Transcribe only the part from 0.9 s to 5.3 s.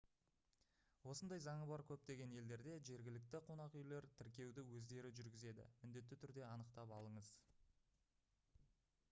осындай заңы бар көптеген елдерде жергілікті қонақүйлер тіркеуді өздері